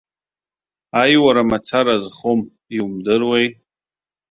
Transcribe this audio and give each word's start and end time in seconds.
Аиуара 1.01 1.43
мацарагьы 1.49 2.01
азхом, 2.09 2.39
иумдыруеи. 2.75 3.47